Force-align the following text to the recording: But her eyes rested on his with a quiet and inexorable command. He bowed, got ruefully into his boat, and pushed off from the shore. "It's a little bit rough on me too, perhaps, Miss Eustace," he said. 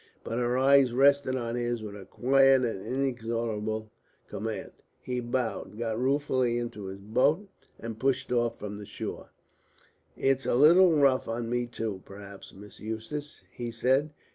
But 0.23 0.39
her 0.39 0.57
eyes 0.57 0.93
rested 0.93 1.35
on 1.35 1.53
his 1.53 1.83
with 1.83 1.95
a 1.95 2.05
quiet 2.05 2.65
and 2.65 2.81
inexorable 2.83 3.91
command. 4.27 4.71
He 4.99 5.19
bowed, 5.19 5.77
got 5.77 5.99
ruefully 5.99 6.57
into 6.57 6.85
his 6.85 6.97
boat, 7.01 7.47
and 7.79 7.99
pushed 7.99 8.31
off 8.31 8.57
from 8.57 8.77
the 8.77 8.85
shore. 8.87 9.29
"It's 10.17 10.47
a 10.47 10.55
little 10.55 10.89
bit 10.89 11.03
rough 11.03 11.27
on 11.27 11.51
me 11.51 11.67
too, 11.67 12.01
perhaps, 12.03 12.51
Miss 12.51 12.79
Eustace," 12.79 13.43
he 13.51 13.69
said. 13.69 14.09